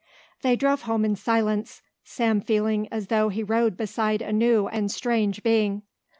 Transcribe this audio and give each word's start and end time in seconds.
They 0.41 0.55
drove 0.55 0.81
home 0.81 1.05
in 1.05 1.15
silence, 1.15 1.83
Sam 2.03 2.41
feeling 2.41 2.87
as 2.91 3.05
though 3.09 3.29
he 3.29 3.43
rode 3.43 3.77
beside 3.77 4.23
a 4.23 4.33
new 4.33 4.67
and 4.67 4.89
strange 4.91 5.43
being. 5.43 5.83